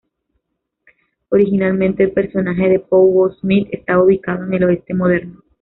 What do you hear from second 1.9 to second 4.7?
el personaje de Pow Wow Smith estaba ubicado en el